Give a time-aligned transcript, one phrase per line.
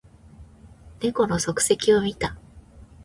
[0.99, 2.35] 猫の足跡を見た